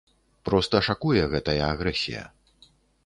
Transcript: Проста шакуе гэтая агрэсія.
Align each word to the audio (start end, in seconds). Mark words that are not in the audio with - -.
Проста 0.49 0.81
шакуе 0.87 1.23
гэтая 1.33 1.59
агрэсія. 1.71 2.23